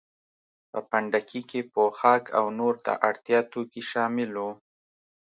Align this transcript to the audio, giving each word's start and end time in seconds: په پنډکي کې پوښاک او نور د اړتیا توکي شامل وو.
په 0.71 0.79
پنډکي 0.89 1.41
کې 1.49 1.61
پوښاک 1.73 2.23
او 2.37 2.45
نور 2.59 2.73
د 2.87 2.87
اړتیا 3.09 3.39
توکي 3.51 3.83
شامل 3.91 4.29
وو. 4.39 4.49